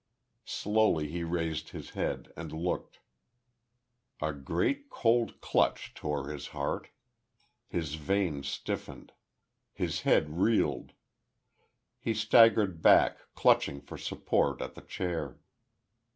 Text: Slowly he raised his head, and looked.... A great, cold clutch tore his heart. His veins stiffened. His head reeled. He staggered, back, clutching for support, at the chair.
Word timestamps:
Slowly 0.49 1.09
he 1.09 1.23
raised 1.23 1.69
his 1.69 1.91
head, 1.91 2.33
and 2.35 2.51
looked.... 2.51 3.01
A 4.19 4.33
great, 4.33 4.89
cold 4.89 5.39
clutch 5.41 5.93
tore 5.93 6.29
his 6.31 6.47
heart. 6.47 6.87
His 7.67 7.93
veins 7.93 8.47
stiffened. 8.47 9.11
His 9.71 10.01
head 10.01 10.39
reeled. 10.39 10.93
He 11.99 12.15
staggered, 12.15 12.81
back, 12.81 13.19
clutching 13.35 13.79
for 13.79 13.95
support, 13.99 14.59
at 14.59 14.73
the 14.73 14.81
chair. 14.81 15.37